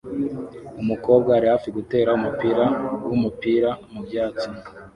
Umukobwa 0.81 1.29
ari 1.37 1.47
hafi 1.53 1.69
gutera 1.77 2.09
umupira 2.19 2.63
wumupira 3.07 3.69
mubyatsi 3.91 4.47